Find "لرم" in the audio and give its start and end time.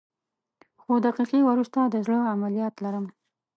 2.83-3.05